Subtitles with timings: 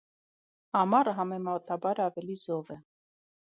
[0.79, 2.81] Ամառը համեմատաբար ավելի զով է։